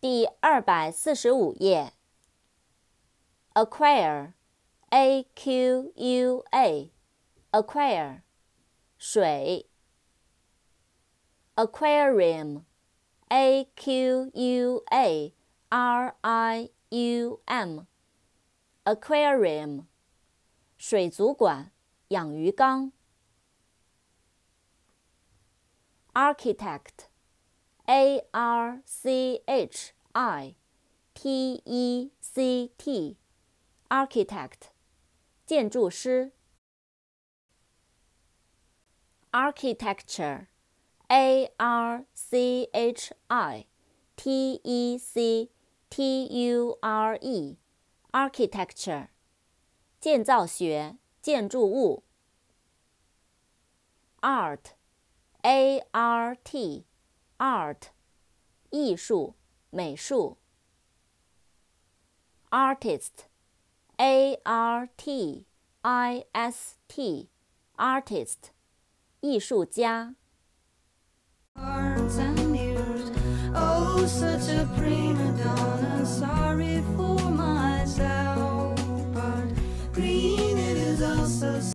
[0.00, 1.92] 第二百四十五页。
[3.54, 8.22] Acquire，A Q U A，Acquire，
[8.98, 9.68] 水。
[11.54, 15.34] Aquarium，A Q U A
[15.68, 19.84] R I U M，Aquarium，
[20.78, 21.72] 水族馆、
[22.08, 22.92] 养鱼缸。
[26.13, 30.55] Architect。A R C H I
[31.13, 34.73] T E C T，architect，
[35.45, 36.33] 建筑师。
[39.31, 43.67] Architecture，A R C H I
[44.17, 45.49] T E C
[45.89, 49.07] T U R E，architecture，
[50.01, 52.03] 建造学，建筑物。
[55.43, 57.89] Art，A R T。art，
[58.71, 59.35] 艺术、
[59.69, 60.37] 美术。
[62.49, 65.45] artist，a r t
[65.81, 68.51] i s t，artist，
[69.21, 70.15] 艺术家。
[71.55, 73.11] Hearts and ears,
[73.53, 76.05] oh, such a prima donna.
[76.05, 76.40] Sorry for